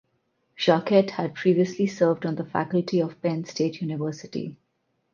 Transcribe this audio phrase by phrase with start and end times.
[0.55, 4.57] Jacquette had previously served on the faculty of Penn State University.